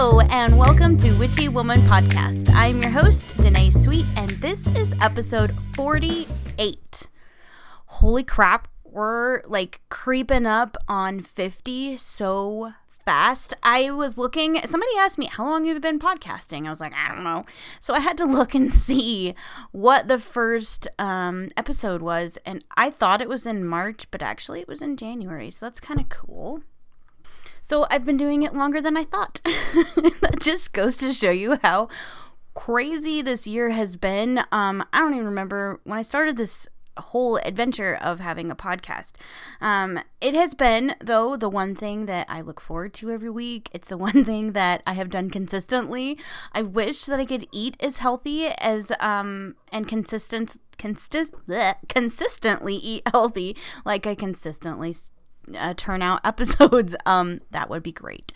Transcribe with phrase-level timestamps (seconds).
[0.00, 2.48] Hello, and welcome to Witchy Woman Podcast.
[2.54, 7.08] I'm your host, Danae Sweet, and this is episode 48.
[7.86, 12.74] Holy crap, we're like creeping up on 50 so
[13.04, 13.54] fast.
[13.64, 16.66] I was looking, somebody asked me, How long have you been podcasting?
[16.68, 17.44] I was like, I don't know.
[17.80, 19.34] So I had to look and see
[19.72, 24.60] what the first um, episode was, and I thought it was in March, but actually
[24.60, 25.50] it was in January.
[25.50, 26.62] So that's kind of cool.
[27.68, 29.42] So I've been doing it longer than I thought.
[29.44, 31.88] that just goes to show you how
[32.54, 34.38] crazy this year has been.
[34.50, 39.12] Um, I don't even remember when I started this whole adventure of having a podcast.
[39.60, 43.68] Um, it has been, though, the one thing that I look forward to every week.
[43.74, 46.18] It's the one thing that I have done consistently.
[46.54, 50.56] I wish that I could eat as healthy as um, and consistent.
[50.78, 54.94] Consist- bleh, consistently eat healthy like I consistently
[55.56, 58.32] uh, turn out episodes, um, that would be great.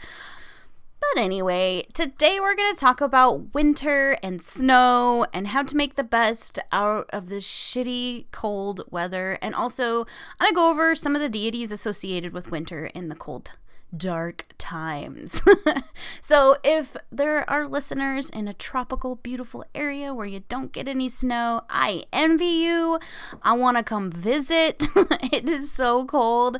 [1.14, 5.96] But anyway, today we're going to talk about winter and snow and how to make
[5.96, 9.36] the best out of this shitty cold weather.
[9.42, 10.06] And also,
[10.38, 13.50] I'm going to go over some of the deities associated with winter in the cold
[13.96, 15.42] dark times.
[16.20, 21.08] so, if there are listeners in a tropical, beautiful area where you don't get any
[21.08, 22.98] snow, I envy you.
[23.42, 24.88] I want to come visit.
[24.96, 26.58] it is so cold.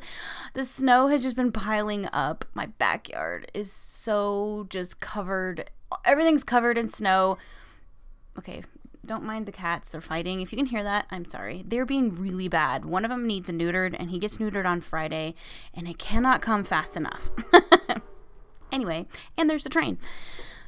[0.55, 2.44] The snow has just been piling up.
[2.55, 5.70] My backyard is so just covered.
[6.05, 7.38] Everything's covered in snow.
[8.38, 8.62] Okay,
[9.05, 9.89] don't mind the cats.
[9.89, 10.41] They're fighting.
[10.41, 11.62] If you can hear that, I'm sorry.
[11.67, 12.84] They're being really bad.
[12.84, 15.34] One of them needs a neutered, and he gets neutered on Friday,
[15.75, 17.31] and it cannot come fast enough.
[18.72, 19.98] anyway, and there's the train.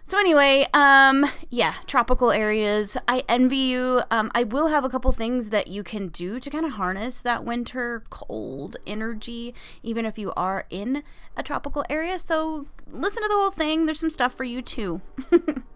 [0.07, 2.99] So anyway, um, yeah, tropical areas.
[3.09, 4.03] I envy you.
[4.11, 7.23] Um, I will have a couple things that you can do to kind of harness
[7.23, 11.03] that winter cold energy, even if you are in
[11.39, 12.19] a tropical area.
[12.19, 13.87] So listen to the whole thing.
[13.87, 15.01] There's some stuff for you too.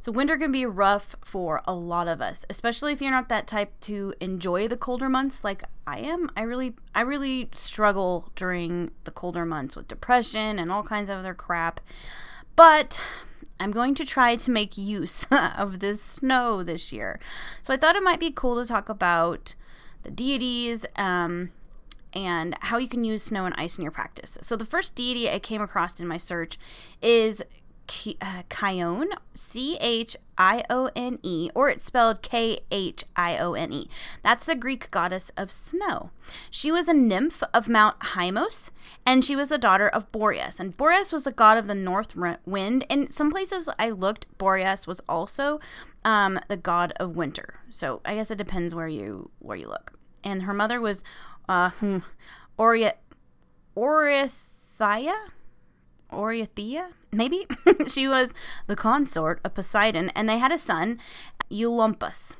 [0.00, 3.46] So winter can be rough for a lot of us, especially if you're not that
[3.46, 6.30] type to enjoy the colder months like I am.
[6.34, 11.18] I really I really struggle during the colder months with depression and all kinds of
[11.18, 11.80] other crap.
[12.56, 12.98] But
[13.60, 17.20] I'm going to try to make use of this snow this year.
[17.60, 19.54] So I thought it might be cool to talk about
[20.02, 21.50] the deities um,
[22.14, 24.38] and how you can use snow and ice in your practice.
[24.40, 26.58] So the first deity I came across in my search
[27.02, 27.42] is
[28.20, 28.42] Uh,
[29.34, 33.88] C H I O N E, or it's spelled K H I O N E.
[34.22, 36.10] That's the Greek goddess of snow.
[36.50, 38.70] She was a nymph of Mount Hymos,
[39.04, 40.60] and she was the daughter of Boreas.
[40.60, 42.14] And Boreas was the god of the north
[42.46, 42.86] wind.
[42.88, 45.58] And some places I looked, Boreas was also
[46.04, 47.60] um, the god of winter.
[47.70, 49.98] So I guess it depends where you where you look.
[50.22, 51.02] And her mother was
[51.48, 51.98] uh, hmm,
[52.58, 54.32] Orithia
[56.12, 57.46] Oreithia, maybe?
[57.86, 58.32] she was
[58.66, 60.98] the consort of Poseidon, and they had a son,
[61.48, 62.36] Eulopus.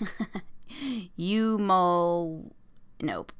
[1.18, 2.50] Eumol.
[3.00, 3.32] Nope.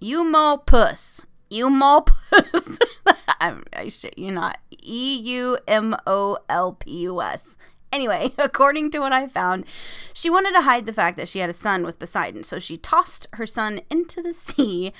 [0.00, 1.24] Eumolpus.
[1.50, 2.78] Eumolpus.
[3.40, 4.58] I, I shit you not.
[4.82, 7.56] E U M O L P U S.
[7.92, 9.64] Anyway, according to what I found,
[10.12, 12.76] she wanted to hide the fact that she had a son with Poseidon, so she
[12.76, 14.92] tossed her son into the sea.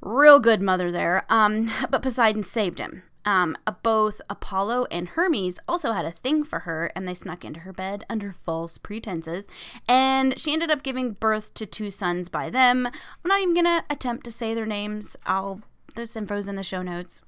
[0.00, 1.24] Real good mother there.
[1.28, 3.04] Um, but Poseidon saved him.
[3.30, 7.60] Um, both Apollo and Hermes also had a thing for her, and they snuck into
[7.60, 9.46] her bed under false pretenses.
[9.86, 12.88] And she ended up giving birth to two sons by them.
[12.88, 15.16] I'm not even gonna attempt to say their names.
[15.26, 15.60] I'll
[15.94, 17.22] there's infos in the show notes.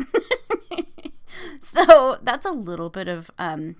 [1.63, 3.77] so that's a little bit of um,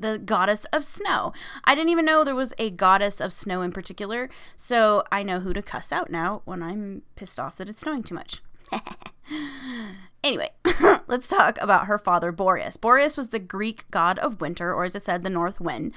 [0.00, 1.34] the goddess of snow.
[1.64, 5.40] I didn't even know there was a goddess of snow in particular, so I know
[5.40, 8.40] who to cuss out now when I'm pissed off that it's snowing too much.
[10.24, 10.50] Anyway,
[11.08, 12.76] let's talk about her father, Boreas.
[12.76, 15.92] Boreas was the Greek god of winter, or as it said, the north wind.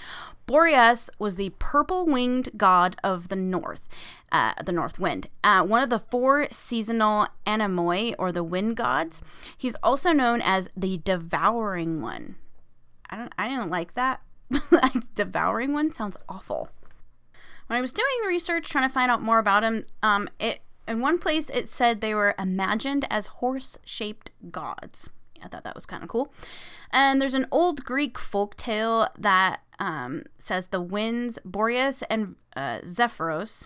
[0.48, 3.88] Boreas was the purple winged god of the north,
[4.32, 5.28] uh, the north wind.
[5.44, 9.22] Uh, one of the four seasonal anemoi, or the wind gods.
[9.56, 12.36] He's also known as the devouring one.
[13.08, 14.22] I don't, I didn't like that.
[15.16, 16.70] devouring one sounds awful.
[17.68, 21.00] When I was doing research trying to find out more about him, um, it in
[21.00, 25.10] one place it said they were imagined as horse shaped gods.
[25.44, 26.34] I thought that was kind of cool.
[26.92, 32.80] And there's an old Greek folk tale that um, says the winds, Boreas and uh,
[32.84, 33.66] Zephyros,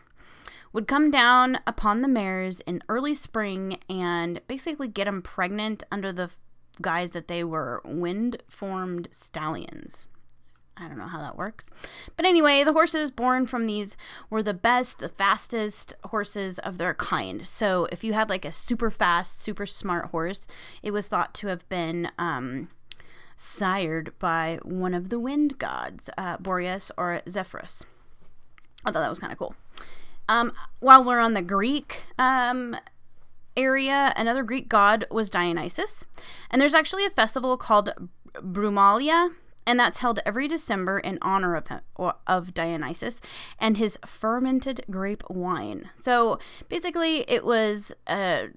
[0.74, 6.12] would come down upon the mares in early spring and basically get them pregnant under
[6.12, 6.30] the
[6.82, 10.06] guise that they were wind formed stallions.
[10.80, 11.66] I don't know how that works.
[12.16, 13.98] But anyway, the horses born from these
[14.30, 17.46] were the best, the fastest horses of their kind.
[17.46, 20.48] So if you had like a super fast, super smart horse,
[20.82, 22.70] it was thought to have been um,
[23.36, 27.84] sired by one of the wind gods, uh, Boreas or Zephyrus.
[28.86, 29.56] I thought that was kind of cool.
[30.28, 32.78] Um, while we're on the Greek um,
[33.58, 36.06] area, another Greek god was Dionysus.
[36.52, 37.92] And there's actually a festival called
[38.36, 39.32] Brumalia,
[39.70, 41.68] and that's held every December in honor of
[42.26, 43.22] of Dionysus
[43.60, 45.92] and his fermented grape wine.
[46.02, 46.40] So
[46.70, 48.48] basically, it was a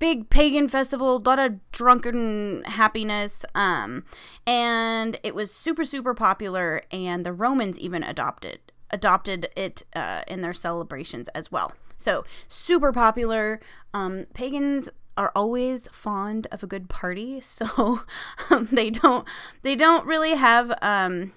[0.00, 4.04] big pagan festival, a lot of drunken happiness, um,
[4.44, 6.82] and it was super super popular.
[6.90, 8.58] And the Romans even adopted
[8.90, 11.74] adopted it uh, in their celebrations as well.
[11.96, 13.60] So super popular.
[13.94, 18.00] Um, pagans are always fond of a good party, so
[18.48, 19.26] um, they don't
[19.62, 21.32] they don't really have um,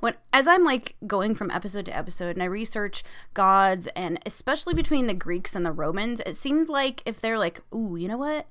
[0.00, 3.04] when as I'm like going from episode to episode and I research
[3.34, 7.60] gods and especially between the Greeks and the Romans, it seemed like if they're like,
[7.74, 8.46] ooh, you know what?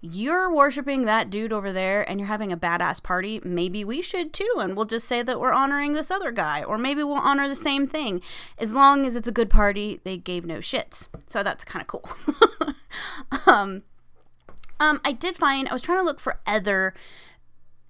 [0.00, 4.32] you're worshiping that dude over there and you're having a badass party, maybe we should
[4.32, 4.50] too.
[4.58, 6.62] And we'll just say that we're honoring this other guy.
[6.62, 8.22] Or maybe we'll honor the same thing.
[8.58, 11.06] As long as it's a good party, they gave no shits.
[11.28, 12.08] So that's kind of cool.
[13.46, 13.82] um,
[14.80, 16.94] um, I did find, I was trying to look for other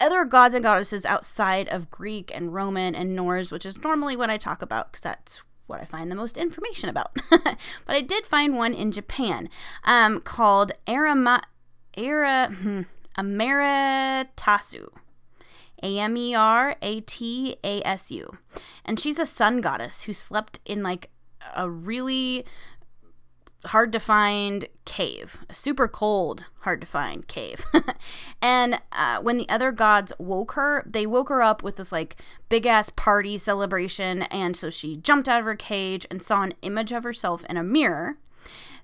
[0.00, 4.31] other gods and goddesses outside of Greek and Roman and Norse, which is normally what
[4.31, 7.14] I talk about because that's what I find the most information about.
[7.31, 7.56] but
[7.87, 9.50] I did find one in Japan
[9.84, 11.42] um, called Arama-
[11.96, 12.82] Era, hmm,
[13.19, 14.88] Ameratasu.
[15.82, 18.37] A M E R A T A S U.
[18.84, 21.08] And she's a sun goddess who slept in like
[21.56, 22.44] a really
[23.66, 27.64] hard to find cave, a super cold, hard to find cave.
[28.42, 32.16] and uh, when the other gods woke her, they woke her up with this like
[32.48, 34.22] big ass party celebration.
[34.24, 37.56] And so she jumped out of her cage and saw an image of herself in
[37.56, 38.16] a mirror.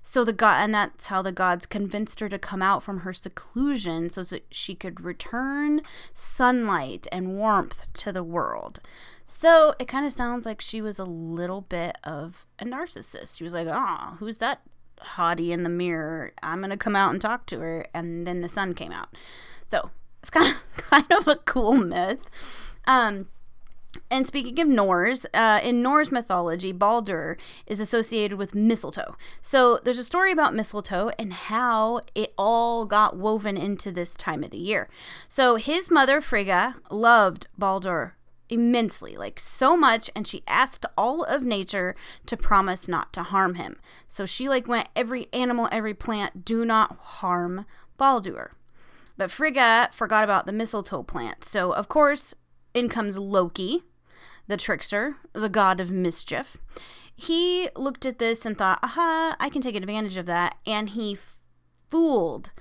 [0.03, 3.11] So the god, and that's how the gods convinced her to come out from her
[3.11, 5.81] seclusion so that she could return
[6.13, 8.79] sunlight and warmth to the world.
[9.25, 13.37] So it kind of sounds like she was a little bit of a narcissist.
[13.37, 14.61] She was like, "Ah, oh, who's that
[15.01, 16.33] hottie in the mirror?
[16.41, 19.09] I'm gonna come out and talk to her." And then the sun came out.
[19.69, 19.91] So
[20.21, 22.29] it's kind of kind of a cool myth.
[22.85, 23.27] Um,
[24.09, 29.15] and speaking of Norse, uh, in Norse mythology, Baldur is associated with mistletoe.
[29.41, 34.43] So there's a story about mistletoe and how it all got woven into this time
[34.43, 34.87] of the year.
[35.27, 38.16] So his mother, Frigga, loved Baldur
[38.49, 41.95] immensely, like so much, and she asked all of nature
[42.25, 43.77] to promise not to harm him.
[44.07, 47.65] So she like went every animal, every plant, do not harm
[47.97, 48.51] Baldur.
[49.17, 51.43] But Frigga forgot about the mistletoe plant.
[51.43, 52.33] So of course,
[52.73, 53.83] in comes Loki,
[54.47, 56.57] the trickster, the god of mischief.
[57.15, 60.55] He looked at this and thought, aha, I can take advantage of that.
[60.67, 61.17] And he
[61.89, 62.51] fooled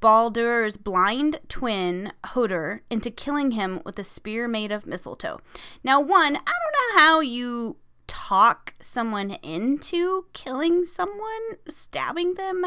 [0.00, 5.40] Baldur's blind twin, Hodur, into killing him with a spear made of mistletoe.
[5.82, 7.76] Now, one, I don't know how you
[8.28, 12.62] talk someone into killing someone, stabbing them.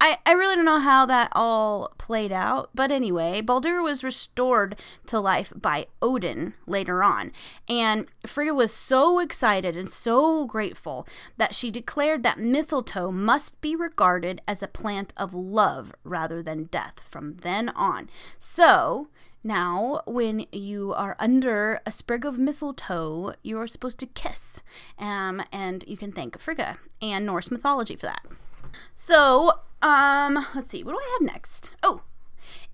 [0.00, 2.70] I, I really don't know how that all played out.
[2.76, 7.32] But anyway, Baldur was restored to life by Odin later on.
[7.68, 11.08] And Frigga was so excited and so grateful
[11.38, 16.64] that she declared that mistletoe must be regarded as a plant of love rather than
[16.64, 18.08] death from then on.
[18.38, 19.08] So,
[19.42, 24.62] now, when you are under a sprig of mistletoe, you are supposed to kiss.
[24.98, 28.24] Um, and you can thank Frigga and Norse mythology for that.
[28.94, 31.74] So, um, let's see, what do I have next?
[31.82, 32.02] Oh,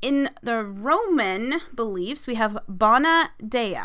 [0.02, 3.78] in the Roman beliefs, we have Bona Dea.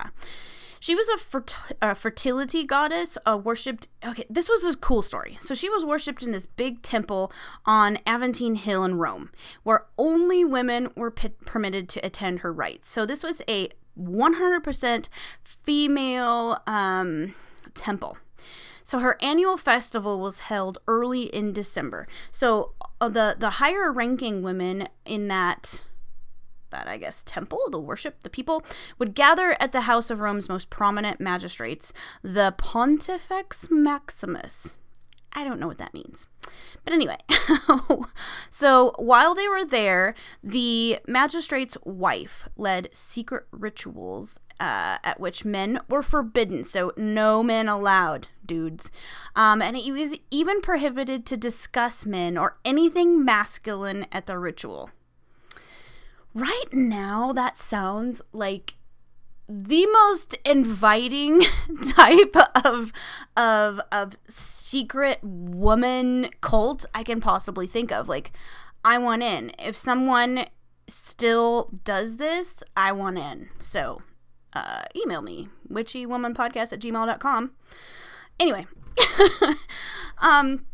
[0.82, 3.88] She was a, fert- a fertility goddess, uh, worshipped.
[4.04, 5.38] Okay, this was a cool story.
[5.40, 7.32] So she was worshipped in this big temple
[7.68, 9.30] on Aventine Hill in Rome,
[9.62, 12.90] where only women were p- permitted to attend her rites.
[12.90, 15.08] So this was a 100%
[15.44, 17.36] female um,
[17.76, 18.18] temple.
[18.84, 22.08] So her annual festival was held early in December.
[22.32, 25.84] So uh, the the higher ranking women in that
[26.72, 28.64] that I guess temple, the worship, the people
[28.98, 34.78] would gather at the house of Rome's most prominent magistrates, the Pontifex Maximus.
[35.34, 36.28] I don't know what that means.
[36.84, 37.18] But anyway,
[38.50, 40.14] so while they were there,
[40.44, 46.64] the magistrate's wife led secret rituals uh, at which men were forbidden.
[46.64, 48.92] So no men allowed, dudes.
[49.36, 54.92] Um, and it was even prohibited to discuss men or anything masculine at the ritual
[56.34, 58.76] right now that sounds like
[59.48, 61.42] the most inviting
[61.90, 62.94] type of
[63.36, 68.08] of of secret woman cult I can possibly think of.
[68.08, 68.32] Like
[68.86, 69.52] I want in.
[69.60, 70.46] If someone
[70.88, 73.50] still does this, I want in.
[73.60, 74.02] So
[74.54, 77.52] uh, email me, witchywomanpodcast at gmail.com.
[78.40, 78.66] Anyway,
[80.20, 80.66] um,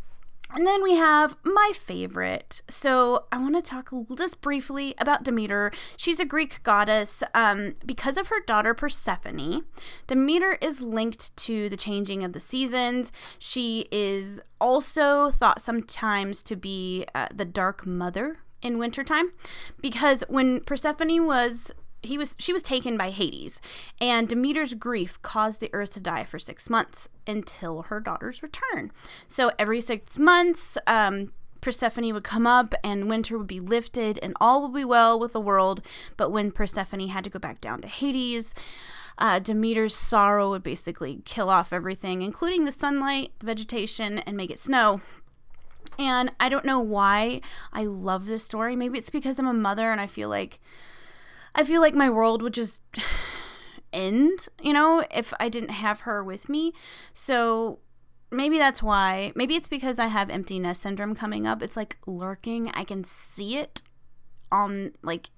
[0.53, 2.61] and then we have my favorite.
[2.69, 5.71] So I want to talk just briefly about Demeter.
[5.97, 7.23] She's a Greek goddess.
[7.33, 9.65] Um, because of her daughter Persephone,
[10.07, 13.11] Demeter is linked to the changing of the seasons.
[13.37, 19.31] She is also thought sometimes to be uh, the dark mother in wintertime
[19.81, 23.61] because when Persephone was he was she was taken by Hades,
[23.99, 28.91] and Demeter's grief caused the earth to die for six months until her daughter's return.
[29.27, 34.33] So every six months, um, Persephone would come up and winter would be lifted and
[34.39, 35.81] all would be well with the world.
[36.15, 38.53] But when Persephone had to go back down to Hades,
[39.17, 44.51] uh, Demeter's sorrow would basically kill off everything, including the sunlight, the vegetation, and make
[44.51, 45.01] it snow.
[45.97, 47.41] And I don't know why
[47.73, 48.75] I love this story.
[48.75, 50.59] Maybe it's because I'm a mother and I feel like
[51.57, 52.81] I feel like my world would just
[53.91, 56.71] end, you know, if I didn't have her with me.
[57.13, 57.79] So
[58.31, 59.31] maybe that's why.
[59.35, 61.63] Maybe it's because I have empty nest syndrome coming up.
[61.63, 62.69] It's like lurking.
[62.69, 63.81] I can see it
[64.51, 65.29] on like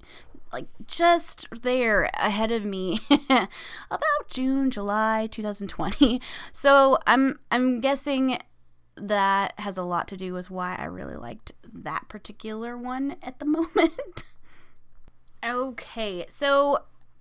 [0.52, 6.22] like just there ahead of me about June, July 2020.
[6.52, 8.40] So I'm I'm guessing
[8.96, 13.40] that has a lot to do with why I really liked that particular one at
[13.40, 14.24] the moment.
[15.44, 16.80] Okay, so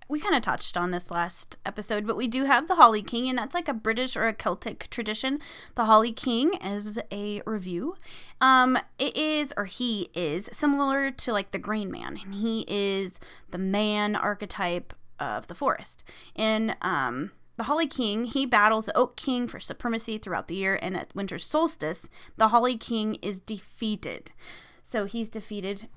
[0.08, 3.28] we kind of touched on this last episode, but we do have the Holly King,
[3.28, 5.38] and that's like a British or a Celtic tradition.
[5.74, 7.96] The Holly King is a review.
[8.40, 13.12] Um, it is, or he is, similar to like the Green Man, and he is
[13.50, 16.02] the man archetype of the forest.
[16.34, 20.78] In um, the Holly King, he battles the Oak King for supremacy throughout the year,
[20.80, 24.32] and at winter solstice, the Holly King is defeated.
[24.82, 25.88] So he's defeated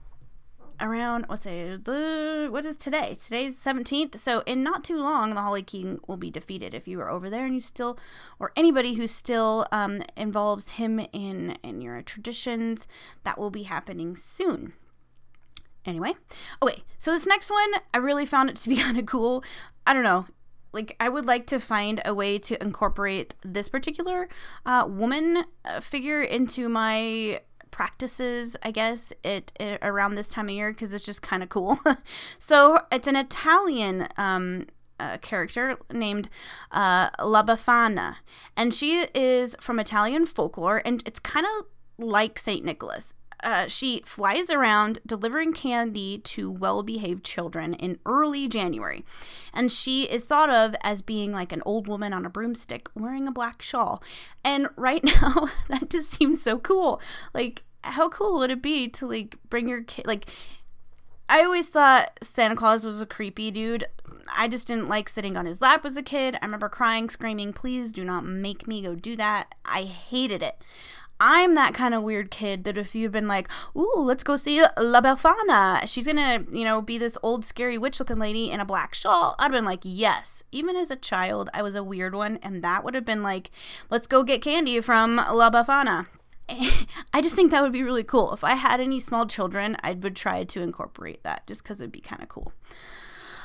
[0.81, 3.17] around what's it the what is today?
[3.23, 6.99] Today's 17th so in not too long the holly king will be defeated if you
[6.99, 7.97] are over there and you still
[8.39, 12.87] or anybody who still um, involves him in in your traditions
[13.23, 14.73] that will be happening soon.
[15.85, 16.13] Anyway
[16.61, 19.43] oh wait so this next one i really found it to be kind of cool.
[19.85, 20.25] I don't know
[20.73, 24.29] like i would like to find a way to incorporate this particular
[24.65, 30.53] uh, woman uh, figure into my practices, I guess, it, it around this time of
[30.53, 31.79] year because it's just kind of cool.
[32.39, 34.67] so it's an Italian um,
[34.99, 36.29] uh, character named
[36.71, 38.17] uh, La Befana,
[38.55, 41.65] and she is from Italian folklore, and it's kind of
[41.97, 43.13] like Saint Nicholas.
[43.43, 49.03] Uh, she flies around delivering candy to well behaved children in early January.
[49.53, 53.27] And she is thought of as being like an old woman on a broomstick wearing
[53.27, 54.03] a black shawl.
[54.43, 57.01] And right now, that just seems so cool.
[57.33, 60.05] Like, how cool would it be to like bring your kid?
[60.05, 60.27] Like,
[61.31, 63.85] I always thought Santa Claus was a creepy dude.
[64.35, 66.37] I just didn't like sitting on his lap as a kid.
[66.41, 69.55] I remember crying, screaming, please do not make me go do that.
[69.63, 70.61] I hated it.
[71.23, 73.47] I'm that kind of weird kid that if you'd been like,
[73.77, 77.99] ooh, let's go see La Befana, she's gonna, you know, be this old scary witch
[77.99, 80.41] looking lady in a black shawl, I'd been like, yes.
[80.51, 83.51] Even as a child, I was a weird one, and that would have been like,
[83.91, 86.07] let's go get candy from La Befana.
[87.13, 88.33] I just think that would be really cool.
[88.33, 91.91] If I had any small children, I would try to incorporate that just because it'd
[91.91, 92.51] be kind of cool.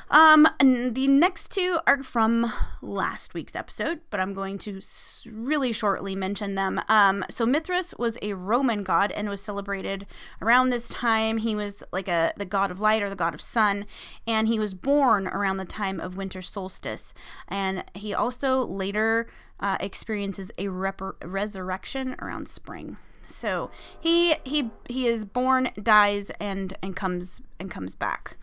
[0.09, 4.81] Um, the next two are from last week's episode, but I'm going to
[5.29, 6.81] really shortly mention them.
[6.87, 10.07] Um, so Mithras was a Roman god and was celebrated
[10.41, 11.39] around this time.
[11.39, 13.85] He was like a the god of light or the god of sun,
[14.25, 17.13] and he was born around the time of winter solstice.
[17.49, 19.27] And he also later
[19.59, 22.97] uh, experiences a rep- resurrection around spring.
[23.25, 28.37] So he he he is born, dies, and and comes and comes back.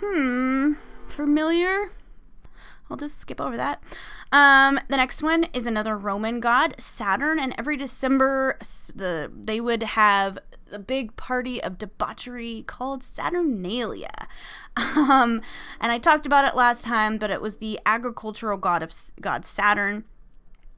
[0.00, 0.74] Hmm,
[1.08, 1.90] familiar?
[2.90, 3.82] I'll just skip over that.
[4.32, 8.58] Um, the next one is another Roman god, Saturn, and every December
[8.94, 10.38] the they would have
[10.72, 14.28] a big party of debauchery called Saturnalia.
[14.76, 15.42] Um,
[15.80, 19.44] and I talked about it last time, but it was the agricultural god of god
[19.44, 20.04] Saturn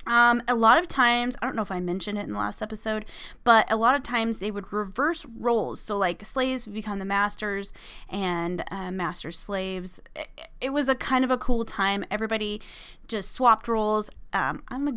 [0.06, 2.62] um, a lot of times, I don't know if I mentioned it in the last
[2.62, 3.04] episode,
[3.44, 5.80] but a lot of times they would reverse roles.
[5.80, 7.72] So, like, slaves would become the masters
[8.08, 10.00] and uh, slaves.
[10.16, 10.28] It,
[10.60, 12.04] it, was a kind of a cool time.
[12.10, 12.62] Everybody
[13.08, 14.10] just swapped roles.
[14.32, 14.92] Um, I'm a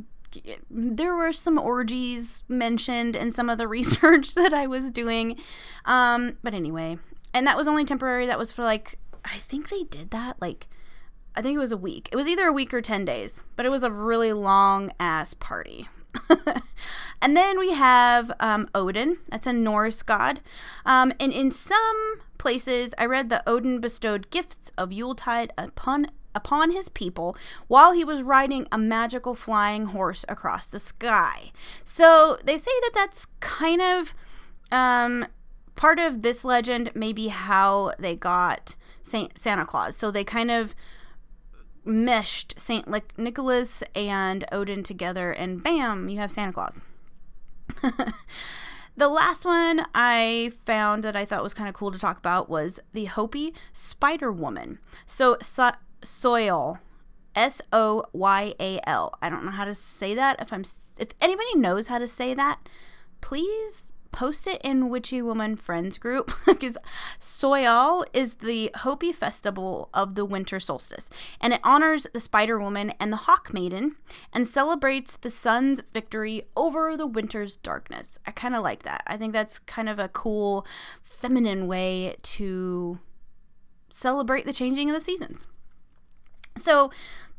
[0.71, 5.37] there were some orgies mentioned in some of the research that I was doing.
[5.85, 6.97] Um, but anyway,
[7.33, 8.25] and that was only temporary.
[8.25, 10.67] That was for like, I think they did that like
[11.35, 12.09] I think it was a week.
[12.11, 15.33] It was either a week or 10 days, but it was a really long ass
[15.33, 15.87] party.
[17.21, 19.17] and then we have um, Odin.
[19.29, 20.41] That's a Norse god.
[20.85, 26.71] Um, and in some places, I read that Odin bestowed gifts of Yuletide upon upon
[26.71, 27.37] his people
[27.67, 31.51] while he was riding a magical flying horse across the sky.
[31.83, 34.15] So they say that that's kind of
[34.71, 35.27] um,
[35.75, 39.95] part of this legend, maybe how they got Saint Santa Claus.
[39.95, 40.73] So they kind of
[41.85, 46.81] meshed Saint like Nicholas and Odin together, and bam, you have Santa Claus.
[48.97, 52.49] the last one I found that I thought was kind of cool to talk about
[52.49, 54.79] was the Hopi Spider Woman.
[55.05, 55.71] So, so
[56.03, 56.79] Soyal,
[57.35, 59.17] S O Y A L.
[59.21, 60.41] I don't know how to say that.
[60.41, 60.63] If I'm,
[60.99, 62.59] if anybody knows how to say that,
[63.21, 66.77] please post it in Witchy Woman Friends group because
[67.19, 71.09] Soyal is the Hopi festival of the winter solstice,
[71.41, 73.97] and it honors the Spider Woman and the Hawk Maiden
[74.31, 78.17] and celebrates the sun's victory over the winter's darkness.
[78.25, 79.03] I kind of like that.
[79.05, 80.65] I think that's kind of a cool
[81.03, 82.99] feminine way to
[83.89, 85.47] celebrate the changing of the seasons.
[86.55, 86.91] So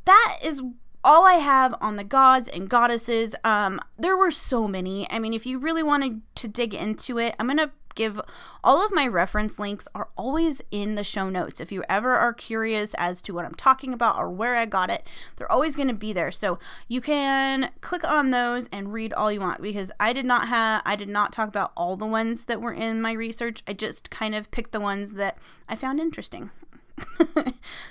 [0.05, 0.61] that is
[1.05, 3.37] all I have on the gods and goddesses.
[3.45, 5.09] Um, there were so many.
[5.11, 8.21] I mean, if you really wanted to dig into it, I'm gonna give
[8.63, 11.61] all of my reference links are always in the show notes.
[11.61, 14.91] If you ever are curious as to what I'm talking about or where I got
[14.91, 15.07] it,
[15.37, 16.31] they're always going to be there.
[16.31, 16.59] So
[16.89, 20.83] you can click on those and read all you want because I did not have
[20.85, 23.63] I did not talk about all the ones that were in my research.
[23.67, 26.51] I just kind of picked the ones that I found interesting.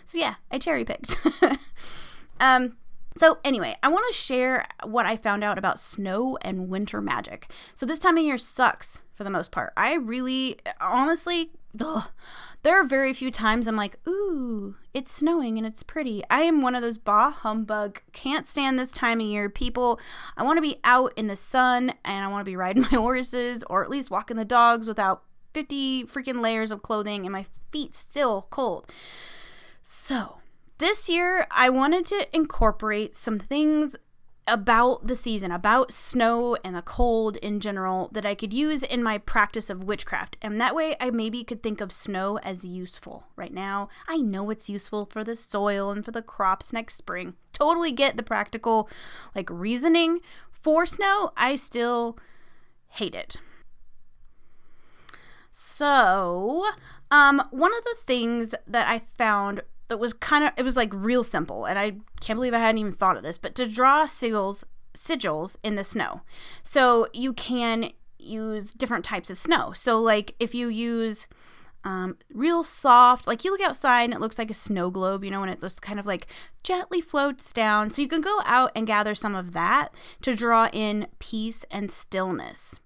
[0.05, 1.15] so yeah, I cherry picked.
[2.39, 2.77] um
[3.17, 7.51] so, anyway, I want to share what I found out about snow and winter magic.
[7.75, 9.71] So, this time of year sucks for the most part.
[9.77, 12.09] I really, honestly, ugh,
[12.63, 16.23] there are very few times I'm like, ooh, it's snowing and it's pretty.
[16.29, 19.99] I am one of those bah humbug, can't stand this time of year people.
[20.37, 22.97] I want to be out in the sun and I want to be riding my
[22.97, 27.45] horses or at least walking the dogs without 50 freaking layers of clothing and my
[27.71, 28.91] feet still cold.
[29.83, 30.37] So,
[30.83, 33.95] this year, I wanted to incorporate some things
[34.45, 39.01] about the season, about snow and the cold in general, that I could use in
[39.01, 40.35] my practice of witchcraft.
[40.41, 43.23] And that way, I maybe could think of snow as useful.
[43.37, 47.35] Right now, I know it's useful for the soil and for the crops next spring.
[47.53, 48.89] Totally get the practical,
[49.33, 50.19] like, reasoning
[50.51, 51.31] for snow.
[51.37, 52.17] I still
[52.89, 53.37] hate it.
[55.49, 56.65] So,
[57.09, 60.89] um, one of the things that I found that was kind of it was like
[60.93, 61.91] real simple and i
[62.21, 64.63] can't believe i hadn't even thought of this but to draw sigils
[64.95, 66.21] sigils in the snow.
[66.63, 69.73] So you can use different types of snow.
[69.73, 71.27] So like if you use
[71.85, 75.29] um, real soft like you look outside and it looks like a snow globe you
[75.29, 76.27] know and it just kind of like
[76.63, 77.89] gently floats down.
[77.89, 79.89] So you can go out and gather some of that
[80.21, 82.79] to draw in peace and stillness.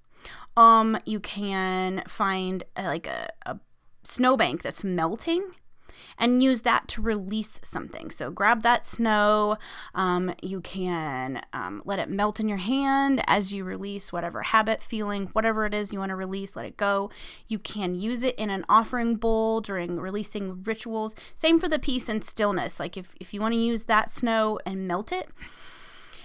[0.55, 3.59] Um you can find uh, like a, a
[4.03, 5.51] snowbank that's melting
[6.17, 8.11] and use that to release something.
[8.11, 9.57] So grab that snow.
[9.95, 14.81] Um, you can um, let it melt in your hand as you release whatever habit,
[14.81, 17.09] feeling, whatever it is you want to release, let it go.
[17.47, 21.15] You can use it in an offering bowl during releasing rituals.
[21.35, 22.79] Same for the peace and stillness.
[22.79, 25.29] Like if, if you want to use that snow and melt it,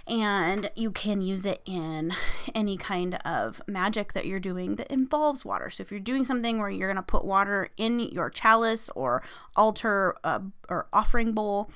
[0.07, 2.13] and you can use it in
[2.55, 5.71] any kind of magic that you're doing that involves water.
[5.71, 9.23] So if you're doing something where you're going to put water in your chalice or
[9.57, 11.71] altar uh, or offering bowl,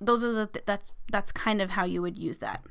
[0.00, 2.62] those are the th- that's that's kind of how you would use that.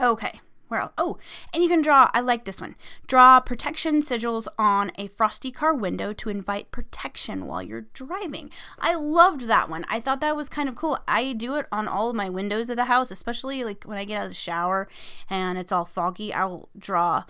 [0.00, 0.40] Okay.
[0.68, 0.92] Where else?
[0.98, 1.18] Oh,
[1.54, 2.74] and you can draw, I like this one.
[3.06, 8.50] Draw protection sigils on a frosty car window to invite protection while you're driving.
[8.78, 9.84] I loved that one.
[9.88, 10.98] I thought that was kind of cool.
[11.06, 14.04] I do it on all of my windows of the house, especially like when I
[14.04, 14.88] get out of the shower
[15.30, 16.34] and it's all foggy.
[16.34, 17.24] I'll draw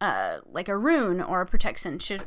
[0.00, 1.98] uh, like a rune or a protection.
[1.98, 2.26] Should,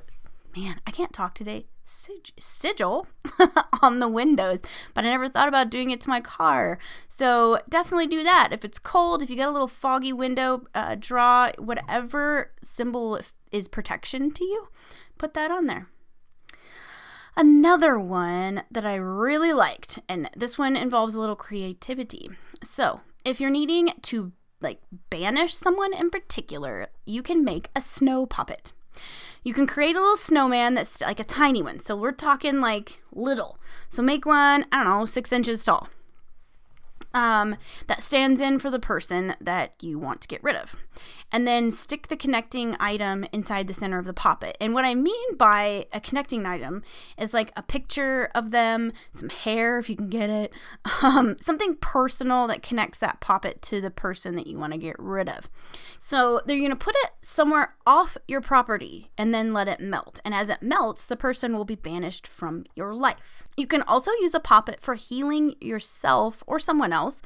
[0.56, 3.08] man, I can't talk today sig- sigil
[3.82, 4.60] on the windows,
[4.93, 6.78] but I never thought about doing it to my car.
[7.08, 8.50] So definitely do that.
[8.52, 13.19] If it's cold, if you get a little foggy window, uh, draw whatever symbol
[13.52, 14.67] is protection to you,
[15.17, 15.88] put that on there.
[17.38, 22.30] Another one that I really liked, and this one involves a little creativity.
[22.63, 28.26] So, if you're needing to like banish someone in particular, you can make a snow
[28.26, 28.71] poppet.
[29.44, 31.80] You can create a little snowman that's like a tiny one.
[31.80, 33.60] So we're talking like little.
[33.90, 35.90] So make one, I don't know, six inches tall.
[37.15, 37.56] Um,
[37.88, 40.75] that stands in for the person that you want to get rid of.
[41.32, 44.58] And then stick the connecting item inside the center of the poppet.
[44.60, 46.84] And what I mean by a connecting item
[47.17, 50.54] is like a picture of them, some hair if you can get it,
[51.01, 54.95] um, something personal that connects that poppet to the person that you want to get
[54.99, 55.49] rid of.
[55.97, 60.19] So they're going to put it somewhere off your property and then let it melt.
[60.25, 63.43] And as it melts, the person will be banished from your life.
[63.56, 67.22] You can also use a poppet for healing yourself or someone else else.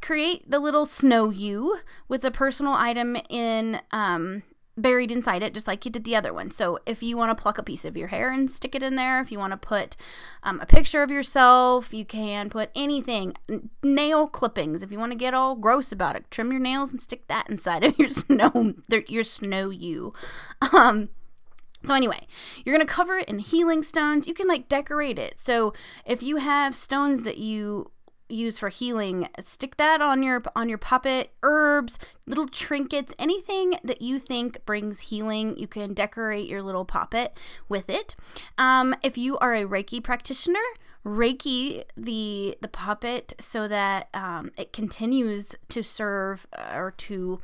[0.00, 4.42] Create the little snow you with a personal item in um,
[4.76, 6.50] buried inside it, just like you did the other one.
[6.50, 8.96] So if you want to pluck a piece of your hair and stick it in
[8.96, 9.96] there, if you want to put
[10.42, 13.34] um, a picture of yourself, you can put anything,
[13.82, 14.82] nail clippings.
[14.82, 17.48] If you want to get all gross about it, trim your nails and stick that
[17.48, 18.74] inside of your snow,
[19.08, 20.12] your snow you.
[20.72, 21.10] Um,
[21.84, 22.26] so anyway,
[22.64, 24.26] you're going to cover it in healing stones.
[24.26, 25.40] You can like decorate it.
[25.40, 25.72] So
[26.04, 27.90] if you have stones that you
[28.30, 34.02] use for healing stick that on your on your poppet herbs little trinkets anything that
[34.02, 37.36] you think brings healing you can decorate your little poppet
[37.68, 38.14] with it.
[38.58, 40.60] Um, if you are a reiki practitioner
[41.04, 47.40] reiki the the poppet so that um, it continues to serve uh, or to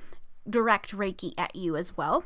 [0.48, 2.24] direct reiki at you as well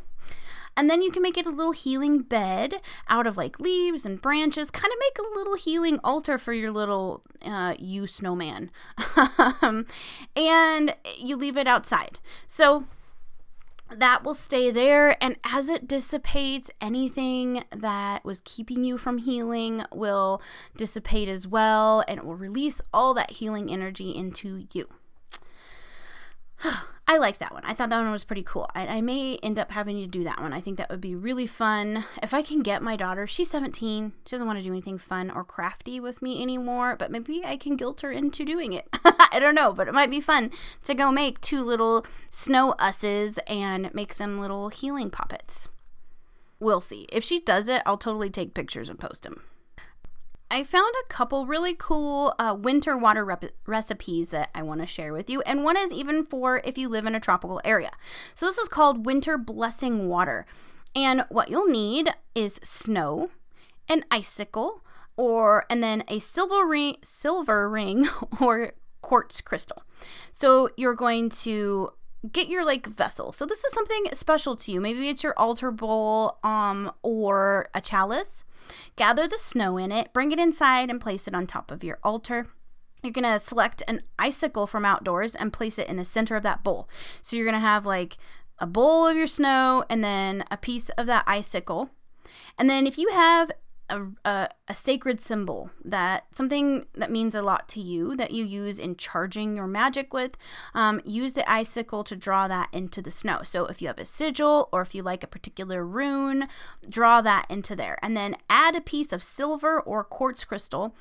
[0.77, 2.77] and then you can make it a little healing bed
[3.09, 4.71] out of like leaves and branches.
[4.71, 8.71] Kind of make a little healing altar for your little uh, you snowman.
[10.37, 12.19] and you leave it outside.
[12.47, 12.85] So
[13.91, 19.85] that will stay there and as it dissipates anything that was keeping you from healing
[19.93, 20.41] will
[20.77, 24.89] dissipate as well and it will release all that healing energy into you
[27.11, 27.65] I like that one.
[27.65, 28.71] I thought that one was pretty cool.
[28.73, 30.53] I, I, may end up having to do that one.
[30.53, 32.05] I think that would be really fun.
[32.23, 34.13] If I can get my daughter, she's 17.
[34.25, 37.57] She doesn't want to do anything fun or crafty with me anymore, but maybe I
[37.57, 38.89] can guilt her into doing it.
[39.05, 40.53] I don't know, but it might be fun
[40.85, 45.69] to go make two little snow usses and make them little healing poppets.
[46.61, 47.09] We'll see.
[47.11, 49.43] If she does it, I'll totally take pictures and post them.
[50.51, 54.87] I found a couple really cool uh, winter water rep- recipes that I want to
[54.87, 57.93] share with you, and one is even for if you live in a tropical area.
[58.35, 60.47] So, this is called Winter Blessing Water.
[60.95, 63.31] And what you'll need is snow,
[63.89, 64.83] an icicle,
[65.17, 68.09] or and then a silver ring, silver ring
[68.41, 69.85] or quartz crystal.
[70.33, 71.93] So, you're going to
[72.33, 73.33] get your like vessel.
[73.33, 74.81] So this is something special to you.
[74.81, 78.45] Maybe it's your altar bowl um or a chalice.
[78.97, 81.99] Gather the snow in it, bring it inside, and place it on top of your
[82.05, 82.47] altar.
[83.03, 86.43] You're going to select an icicle from outdoors and place it in the center of
[86.43, 86.89] that bowl.
[87.23, 88.19] So you're going to have like
[88.59, 91.91] a bowl of your snow and then a piece of that icicle.
[92.59, 93.51] And then if you have
[93.91, 98.45] a, a, a, sacred symbol that something that means a lot to you that you
[98.45, 100.37] use in charging your magic with
[100.75, 104.07] um, use the icicle to draw that into the snow so if you have a
[104.07, 106.49] sigil or if you like a particular rune
[106.89, 110.95] draw that into there and then add a piece of silver or quartz crystal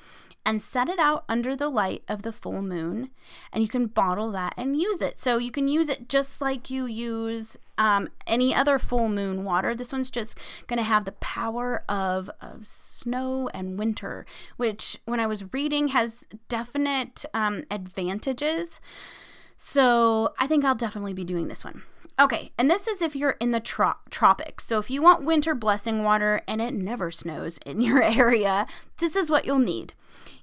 [0.46, 3.10] and set it out under the light of the full moon.
[3.52, 5.20] And you can bottle that and use it.
[5.20, 9.74] So you can use it just like you use um, any other full moon water.
[9.74, 10.38] This one's just
[10.68, 14.26] going to have the power of, of snow and winter,
[14.58, 18.82] which when I was reading has definite um, advantages.
[19.56, 21.84] So I think I'll definitely be doing this one.
[22.20, 24.66] Okay, and this is if you're in the tro- tropics.
[24.66, 29.16] So if you want winter blessing water and it never snows in your area, this
[29.16, 29.94] is what you'll need.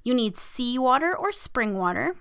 [0.03, 2.16] You need seawater or spring water,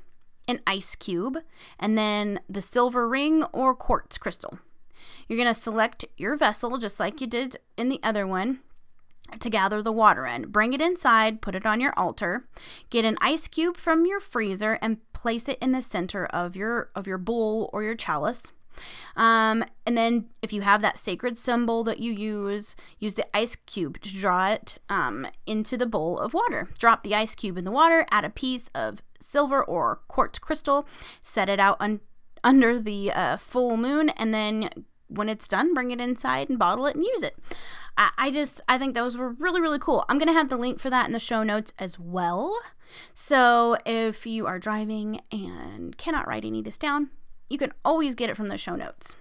[0.48, 1.38] an ice cube,
[1.80, 4.60] and then the silver ring or quartz crystal.
[5.28, 8.60] You're going to select your vessel just like you did in the other one
[9.40, 10.52] to gather the water in.
[10.52, 12.48] Bring it inside, put it on your altar.
[12.90, 16.90] Get an ice cube from your freezer and place it in the center of your
[16.96, 18.52] of your bowl or your chalice.
[19.16, 23.56] Um, and then if you have that sacred symbol that you use, use the ice
[23.56, 26.68] cube to draw it um, into the bowl of water.
[26.78, 30.88] Drop the ice cube in the water, add a piece of silver or quartz crystal,
[31.22, 32.02] set it out un-
[32.44, 34.70] under the uh, full moon, and then
[35.16, 37.38] when it's done, bring it inside and bottle it and use it.
[37.98, 40.06] I, I just, I think those were really, really cool.
[40.10, 42.58] I'm going to have the link for that in the show notes as well.
[43.14, 47.10] So if you are driving and cannot write any of this down,
[47.50, 49.16] you can always get it from the show notes.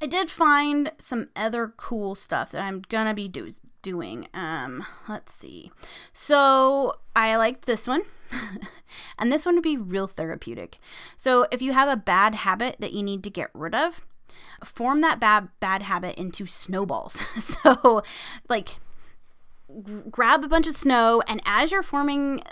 [0.00, 4.28] I did find some other cool stuff that I'm gonna be do- doing.
[4.34, 5.72] Um, let's see.
[6.12, 8.02] So I liked this one,
[9.18, 10.78] and this one would be real therapeutic.
[11.16, 14.06] So if you have a bad habit that you need to get rid of,
[14.64, 17.20] form that bad bad habit into snowballs.
[17.38, 18.02] so,
[18.48, 18.76] like,
[19.84, 22.42] g- grab a bunch of snow, and as you're forming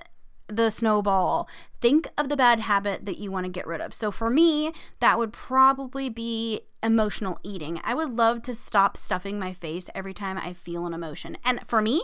[0.47, 1.49] the snowball.
[1.81, 3.95] Think of the bad habit that you want to get rid of.
[3.95, 7.81] So for me, that would probably be emotional eating.
[7.83, 11.37] I would love to stop stuffing my face every time I feel an emotion.
[11.45, 12.03] And for me,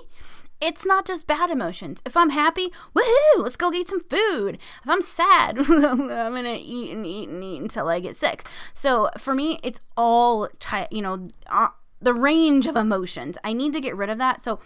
[0.60, 2.02] it's not just bad emotions.
[2.04, 4.58] If I'm happy, woohoo, let's go get some food.
[4.82, 8.46] If I'm sad, I'm gonna eat and eat and eat until I get sick.
[8.74, 11.68] So for me, it's all, ty- you know, uh,
[12.00, 13.36] the range of emotions.
[13.44, 14.42] I need to get rid of that.
[14.42, 14.58] So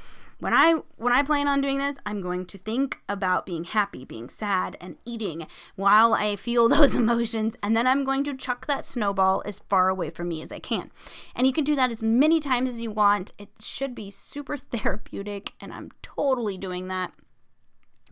[0.45, 4.05] when I when I plan on doing this, I'm going to think about being happy,
[4.05, 8.67] being sad, and eating while I feel those emotions, and then I'm going to chuck
[8.67, 10.91] that snowball as far away from me as I can.
[11.35, 13.33] And you can do that as many times as you want.
[13.39, 17.13] It should be super therapeutic, and I'm totally doing that.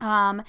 [0.01, 0.43] Um,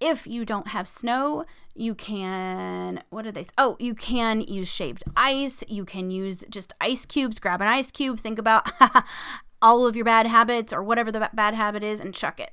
[0.00, 3.46] if you don't have snow, you can, what are they?
[3.56, 5.64] Oh, you can use shaved ice.
[5.66, 7.38] You can use just ice cubes.
[7.38, 8.20] Grab an ice cube.
[8.20, 8.70] Think about
[9.62, 12.52] all of your bad habits or whatever the bad habit is and chuck it.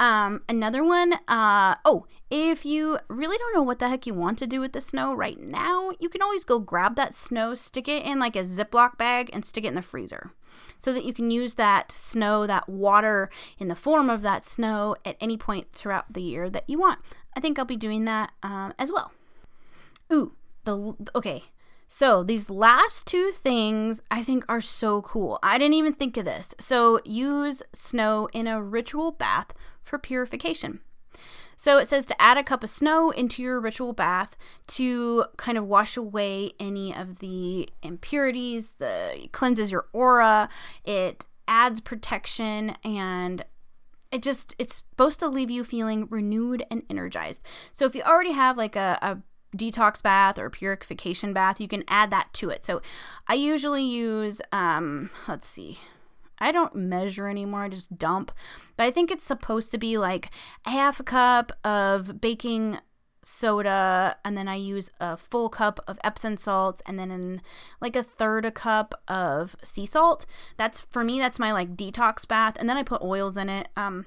[0.00, 4.38] Um, another one, uh, oh, if you really don't know what the heck you want
[4.38, 7.88] to do with the snow right now, you can always go grab that snow, stick
[7.88, 10.30] it in like a Ziploc bag, and stick it in the freezer
[10.78, 14.94] so that you can use that snow, that water in the form of that snow
[15.04, 17.00] at any point throughout the year that you want.
[17.36, 19.12] I think I'll be doing that um, as well.
[20.12, 20.32] Ooh,
[20.64, 21.42] the okay.
[21.90, 25.38] So, these last two things I think are so cool.
[25.42, 26.54] I didn't even think of this.
[26.60, 30.80] So, use snow in a ritual bath for purification.
[31.56, 34.36] So, it says to add a cup of snow into your ritual bath
[34.68, 40.50] to kind of wash away any of the impurities, the cleanses your aura,
[40.84, 43.46] it adds protection and
[44.12, 48.32] it just it's supposed to leave you feeling renewed and energized so if you already
[48.32, 49.18] have like a, a
[49.56, 52.64] detox bath or purification bath, you can add that to it.
[52.64, 52.82] So
[53.26, 55.78] I usually use, um, let's see,
[56.38, 58.32] I don't measure anymore, I just dump.
[58.76, 60.30] But I think it's supposed to be like
[60.66, 62.78] a half a cup of baking
[63.22, 67.42] soda and then I use a full cup of Epsom salts and then in
[67.80, 70.24] like a third a cup of sea salt.
[70.56, 73.68] That's for me that's my like detox bath and then I put oils in it.
[73.76, 74.06] Um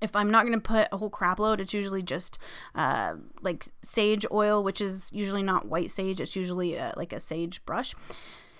[0.00, 2.38] if I'm not going to put a whole crap load, it's usually just
[2.74, 6.20] uh, like sage oil, which is usually not white sage.
[6.20, 7.94] It's usually uh, like a sage brush.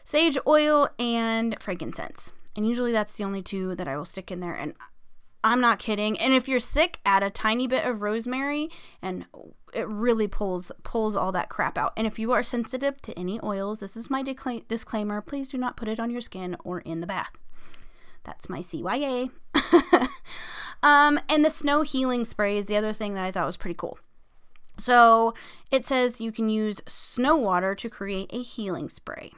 [0.05, 2.33] Sage oil and frankincense.
[2.57, 4.55] And usually that's the only two that I will stick in there.
[4.55, 4.74] And
[5.42, 6.18] I'm not kidding.
[6.18, 8.68] And if you're sick, add a tiny bit of rosemary
[9.00, 9.26] and
[9.72, 11.92] it really pulls pulls all that crap out.
[11.96, 15.20] And if you are sensitive to any oils, this is my decla- disclaimer.
[15.22, 17.33] Please do not put it on your skin or in the bath.
[18.24, 19.31] That's my CYA.
[20.83, 23.77] Um, and the snow healing spray is the other thing that I thought was pretty
[23.77, 23.99] cool.
[24.79, 25.35] So
[25.71, 29.33] it says you can use snow water to create a healing spray.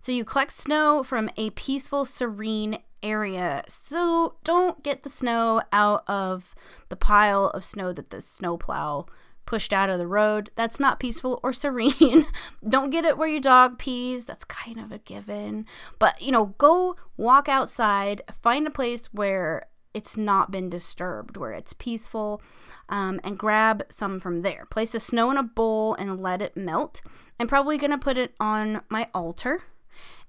[0.00, 3.62] So you collect snow from a peaceful, serene area.
[3.68, 6.54] So don't get the snow out of
[6.88, 9.06] the pile of snow that the snowplow
[9.46, 10.50] pushed out of the road.
[10.54, 12.26] That's not peaceful or serene.
[12.68, 14.24] don't get it where your dog pees.
[14.24, 15.66] That's kind of a given.
[15.98, 21.52] But, you know, go walk outside, find a place where it's not been disturbed, where
[21.52, 22.40] it's peaceful,
[22.88, 24.66] um, and grab some from there.
[24.70, 27.00] Place the snow in a bowl and let it melt.
[27.38, 29.62] I'm probably going to put it on my altar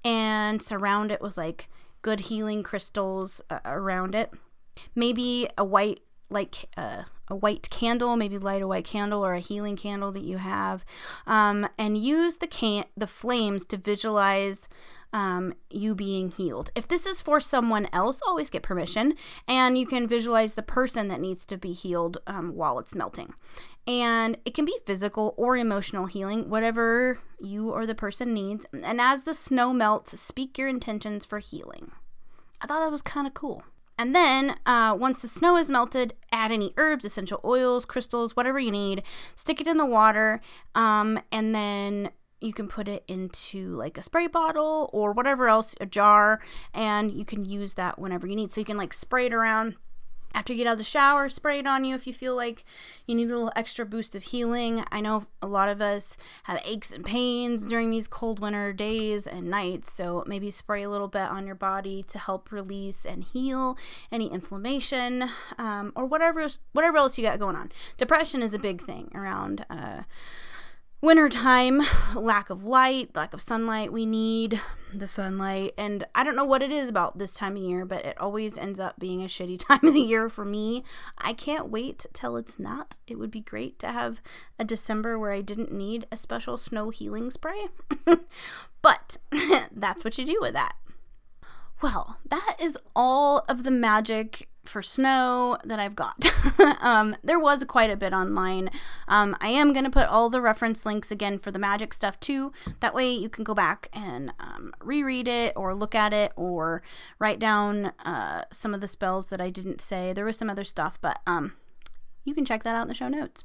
[0.03, 1.69] and surround it with like
[2.01, 4.31] good healing crystals uh, around it.
[4.95, 9.39] Maybe a white, like uh, a white candle, maybe light a white candle or a
[9.39, 10.85] healing candle that you have,
[11.27, 14.67] um, and use the can the flames to visualize
[15.13, 16.71] um, you being healed.
[16.75, 19.15] If this is for someone else, always get permission,
[19.47, 23.33] and you can visualize the person that needs to be healed um, while it's melting.
[23.87, 28.65] And it can be physical or emotional healing, whatever you or the person needs.
[28.71, 31.91] And as the snow melts, speak your intentions for healing.
[32.61, 33.63] I thought that was kind of cool.
[33.97, 38.59] And then, uh, once the snow is melted, add any herbs, essential oils, crystals, whatever
[38.59, 39.03] you need.
[39.35, 40.41] Stick it in the water,
[40.73, 42.09] um, and then
[42.41, 46.41] you can put it into like a spray bottle or whatever else, a jar,
[46.73, 48.53] and you can use that whenever you need.
[48.53, 49.75] So you can like spray it around
[50.33, 52.63] after you get out of the shower, spray it on you if you feel like
[53.05, 54.83] you need a little extra boost of healing.
[54.91, 59.27] I know a lot of us have aches and pains during these cold winter days
[59.27, 63.23] and nights, so maybe spray a little bit on your body to help release and
[63.23, 63.77] heal
[64.11, 67.71] any inflammation um, or whatever whatever else you got going on.
[67.97, 69.65] Depression is a big thing around.
[69.69, 70.03] Uh,
[71.01, 71.81] wintertime,
[72.15, 73.91] lack of light, lack of sunlight.
[73.91, 74.61] We need
[74.93, 75.73] the sunlight.
[75.77, 78.57] And I don't know what it is about this time of year, but it always
[78.57, 80.83] ends up being a shitty time of the year for me.
[81.17, 82.99] I can't wait till it's not.
[83.07, 84.21] It would be great to have
[84.59, 87.67] a December where I didn't need a special snow healing spray.
[88.81, 89.17] but
[89.71, 90.75] that's what you do with that.
[91.81, 96.31] Well, that is all of the magic for snow that I've got.
[96.81, 98.69] um, there was quite a bit online.
[99.07, 102.19] Um, I am going to put all the reference links again for the magic stuff
[102.19, 102.51] too.
[102.79, 106.83] That way you can go back and um, reread it or look at it or
[107.19, 110.13] write down uh, some of the spells that I didn't say.
[110.13, 111.57] There was some other stuff, but um,
[112.23, 113.43] you can check that out in the show notes.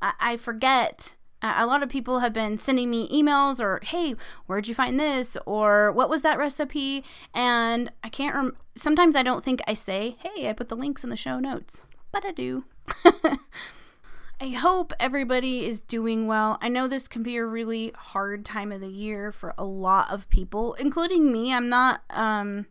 [0.00, 4.14] I, I forget a lot of people have been sending me emails or hey
[4.46, 7.02] where'd you find this or what was that recipe
[7.34, 11.04] and i can't rem- sometimes i don't think i say hey i put the links
[11.04, 12.64] in the show notes but i do
[14.40, 18.72] i hope everybody is doing well i know this can be a really hard time
[18.72, 22.66] of the year for a lot of people including me i'm not um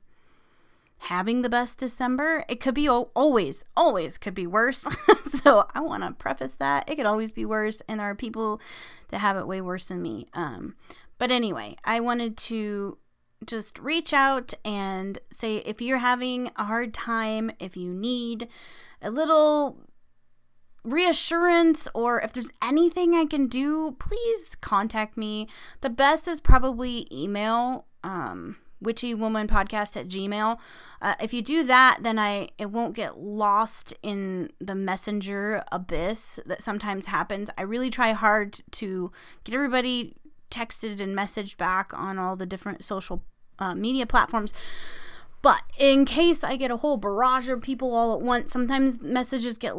[1.06, 2.46] having the best December.
[2.48, 4.86] It could be always, always could be worse.
[5.32, 8.62] so I want to preface that it could always be worse, and there are people
[9.10, 10.28] that have it way worse than me.
[10.34, 10.76] Um,
[11.18, 12.98] but anyway, I wanted to
[13.46, 18.48] just reach out and say if you're having a hard time, if you need
[19.02, 19.78] a little
[20.84, 25.48] reassurance or if there's anything I can do, please contact me.
[25.82, 27.86] The best is probably email.
[28.04, 30.60] Um, witchywomanpodcast at gmail
[31.04, 36.40] uh, if you do that then i it won't get lost in the messenger abyss
[36.46, 39.12] that sometimes happens i really try hard to
[39.44, 40.16] get everybody
[40.50, 43.24] texted and messaged back on all the different social
[43.62, 44.54] uh, media platforms
[45.42, 49.58] but in case i get a whole barrage of people all at once sometimes messages
[49.58, 49.74] get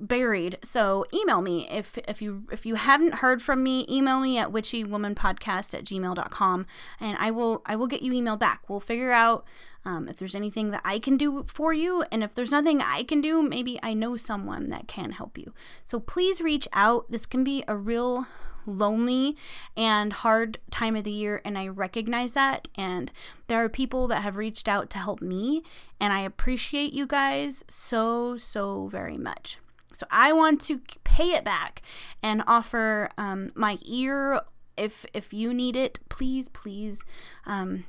[0.00, 0.58] buried.
[0.62, 4.50] So email me if if you if you haven't heard from me, email me at
[4.50, 6.66] witchywomanpodcast at gmail.com
[7.00, 8.68] and I will I will get you emailed back.
[8.68, 9.44] We'll figure out
[9.84, 13.02] um, if there's anything that I can do for you, and if there's nothing I
[13.02, 15.52] can do, maybe I know someone that can help you.
[15.84, 17.10] So please reach out.
[17.10, 18.26] This can be a real
[18.66, 19.36] lonely
[19.76, 22.68] and hard time of the year, and I recognize that.
[22.76, 23.12] And
[23.46, 25.62] there are people that have reached out to help me,
[26.00, 29.58] and I appreciate you guys so, so very much.
[29.92, 31.82] So I want to pay it back
[32.22, 34.40] and offer um, my ear
[34.76, 36.00] if if you need it.
[36.08, 37.04] Please, please,
[37.46, 37.84] um,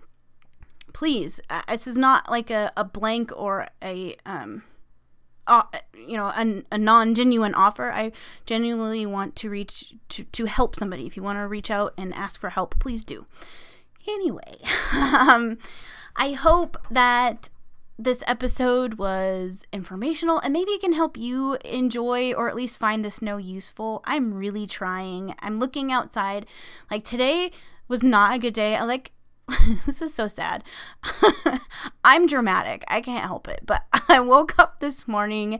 [0.94, 1.40] please.
[1.50, 4.64] Uh, this is not like a, a blank or a um,
[5.48, 5.64] uh,
[5.96, 8.12] you know a, a non-genuine offer i
[8.46, 12.14] genuinely want to reach to, to help somebody if you want to reach out and
[12.14, 13.26] ask for help please do
[14.08, 14.58] anyway
[14.94, 15.58] um,
[16.16, 17.50] i hope that
[17.98, 23.06] this episode was informational and maybe it can help you enjoy or at least find
[23.06, 24.02] the snow useful.
[24.06, 25.34] I'm really trying.
[25.40, 26.46] I'm looking outside.
[26.92, 27.52] Like today
[27.88, 28.76] was not a good day.
[28.76, 29.12] I like
[29.86, 30.64] this is so sad.
[32.04, 32.84] I'm dramatic.
[32.88, 33.62] I can't help it.
[33.66, 35.60] But I woke up this morning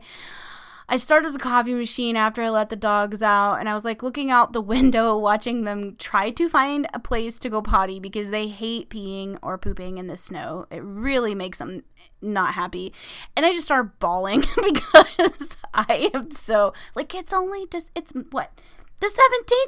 [0.88, 4.04] I started the coffee machine after I let the dogs out, and I was like
[4.04, 8.30] looking out the window, watching them try to find a place to go potty because
[8.30, 10.66] they hate peeing or pooping in the snow.
[10.70, 11.82] It really makes them
[12.22, 12.92] not happy.
[13.36, 18.52] And I just started bawling because I am so like it's only just it's what
[19.00, 19.06] the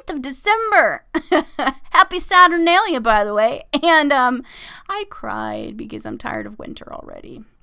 [0.07, 1.05] 17th of December.
[1.91, 3.63] Happy Saturnalia, by the way.
[3.83, 4.43] And um,
[4.87, 7.43] I cried because I'm tired of winter already.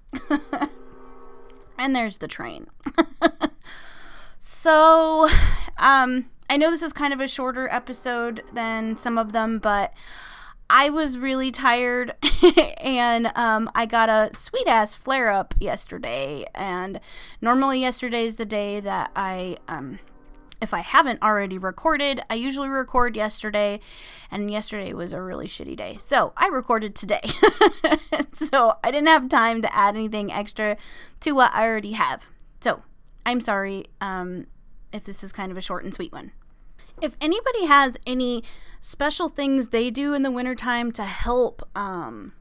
[1.79, 2.69] And there's the train.
[4.39, 5.29] so,
[5.79, 9.93] um, I know this is kind of a shorter episode than some of them, but
[10.69, 12.15] I was really tired
[12.81, 16.47] and um, I got a sweet ass flare up yesterday.
[16.55, 17.01] And
[17.41, 19.99] normally, yesterday is the day that I um,
[20.61, 23.81] if I haven't already recorded, I usually record yesterday,
[24.31, 25.97] and yesterday was a really shitty day.
[25.99, 27.23] So I recorded today.
[28.33, 30.77] so I didn't have time to add anything extra
[31.21, 32.27] to what I already have.
[32.61, 32.83] So
[33.27, 34.47] I'm sorry um,
[34.93, 36.33] if this is kind of a short and sweet one.
[37.03, 38.43] If anybody has any
[38.81, 42.33] special things they do in the wintertime to help um,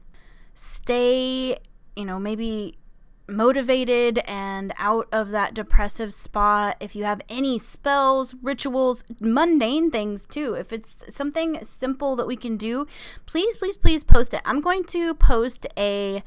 [0.54, 1.58] stay,
[1.94, 2.78] you know, maybe
[3.28, 10.26] motivated and out of that depressive spot, if you have any spells, rituals, mundane things
[10.26, 12.86] too, if it's something simple that we can do,
[13.26, 14.42] please, please, please post it.
[14.44, 16.22] I'm going to post a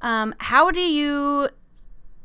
[0.00, 1.48] um, how do you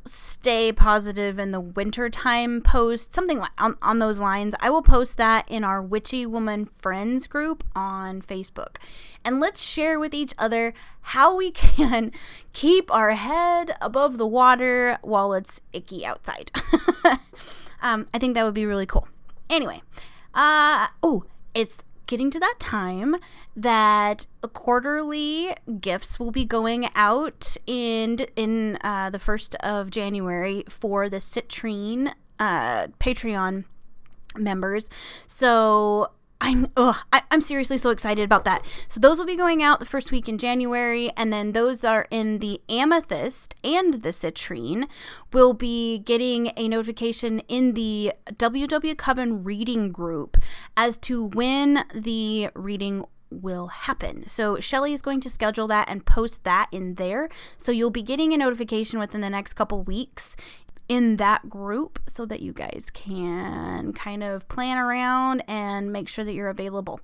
[0.06, 4.54] stay positive in the wintertime post, something like on, on those lines.
[4.60, 8.78] I will post that in our Witchy Woman Friends group on Facebook.
[9.24, 12.12] And let's share with each other how we can
[12.52, 16.52] keep our head above the water while it's icky outside.
[17.82, 19.08] um, I think that would be really cool.
[19.50, 19.82] Anyway,
[20.34, 23.16] uh, oh, it's getting to that time
[23.56, 31.10] that quarterly gifts will be going out in in uh, the first of January for
[31.10, 33.66] the Citrine uh, Patreon
[34.38, 34.90] members.
[35.28, 36.12] So
[36.44, 38.66] I'm ugh, I, am seriously so excited about that.
[38.90, 41.92] So those will be going out the first week in January, and then those that
[41.92, 44.90] are in the amethyst and the citrine
[45.32, 50.36] will be getting a notification in the WW Coven reading group
[50.76, 53.06] as to when the reading
[53.42, 54.28] will happen.
[54.28, 57.30] So Shelly is going to schedule that and post that in there.
[57.58, 60.36] So you'll be getting a notification within the next couple weeks
[60.94, 66.24] in that group so that you guys can kind of plan around and make sure
[66.24, 67.00] that you're available.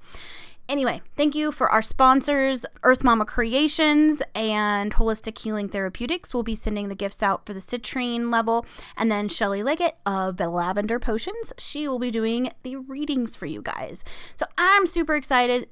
[0.68, 6.36] Anyway, thank you for our sponsors, Earth Mama Creations and Holistic Healing Therapeutics.
[6.36, 8.64] We'll be sending the gifts out for the citrine level.
[8.96, 13.48] And then Shelly Leggett of the Lavender Potions, she will be doing the readings for
[13.48, 14.04] you guys.
[14.36, 15.68] So I'm super excited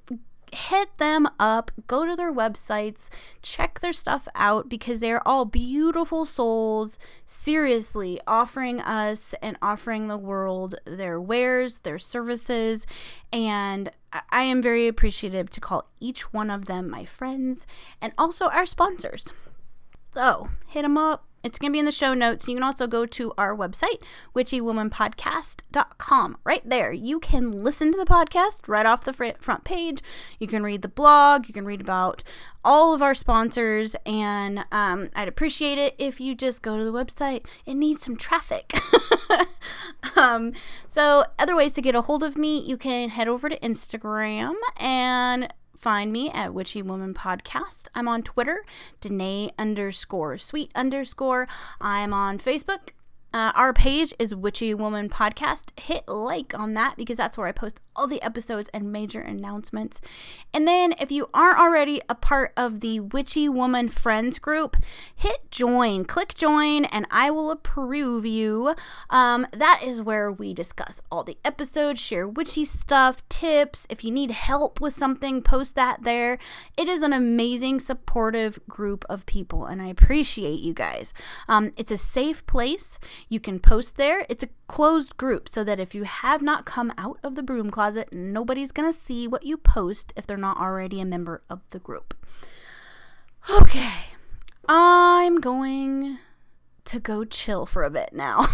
[0.51, 3.09] hit them up, go to their websites,
[3.41, 10.17] check their stuff out because they're all beautiful souls, seriously offering us and offering the
[10.17, 12.87] world their wares, their services,
[13.31, 13.91] and
[14.31, 17.67] I am very appreciative to call each one of them my friends
[18.01, 19.27] and also our sponsors.
[20.13, 22.47] So, hit them up, it's going to be in the show notes.
[22.47, 24.01] You can also go to our website,
[24.35, 26.37] witchywomanpodcast.com.
[26.43, 30.01] Right there, you can listen to the podcast right off the front page.
[30.39, 31.47] You can read the blog.
[31.47, 32.23] You can read about
[32.63, 33.95] all of our sponsors.
[34.05, 37.45] And um, I'd appreciate it if you just go to the website.
[37.65, 38.73] It needs some traffic.
[40.15, 40.53] um,
[40.87, 44.53] so, other ways to get a hold of me, you can head over to Instagram
[44.77, 47.87] and find me at Witchy Woman Podcast.
[47.95, 48.65] I'm on Twitter,
[48.99, 51.47] Danae underscore sweet underscore.
[51.79, 52.89] I'm on Facebook
[53.33, 55.77] uh, our page is Witchy Woman Podcast.
[55.79, 59.99] Hit like on that because that's where I post all the episodes and major announcements.
[60.53, 64.77] And then, if you aren't already a part of the Witchy Woman Friends group,
[65.15, 66.05] hit join.
[66.05, 68.75] Click join, and I will approve you.
[69.09, 73.87] Um, that is where we discuss all the episodes, share witchy stuff, tips.
[73.89, 76.37] If you need help with something, post that there.
[76.77, 81.13] It is an amazing, supportive group of people, and I appreciate you guys.
[81.47, 82.99] Um, it's a safe place.
[83.29, 84.25] You can post there.
[84.29, 87.69] It's a closed group so that if you have not come out of the broom
[87.69, 91.61] closet, nobody's going to see what you post if they're not already a member of
[91.71, 92.13] the group.
[93.49, 93.91] Okay,
[94.67, 96.19] I'm going
[96.85, 98.47] to go chill for a bit now.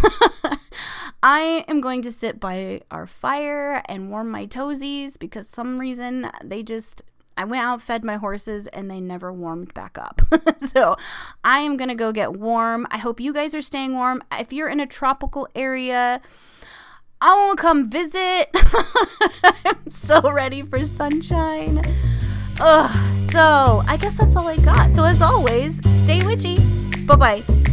[1.24, 6.30] I am going to sit by our fire and warm my toesies because some reason
[6.44, 7.04] they just
[7.38, 10.22] I went out, fed my horses, and they never warmed back up.
[10.68, 10.96] so
[11.44, 12.88] I am going to go get warm.
[12.92, 14.22] I hope you guys are staying warm.
[14.32, 16.22] If you're in a tropical area,
[17.22, 18.50] I want to come visit.
[19.44, 21.82] I'm so ready for sunshine.
[22.60, 24.92] Ugh, so I guess that's all I got.
[24.92, 26.60] So as always, stay witchy.
[27.08, 27.64] Bye bye.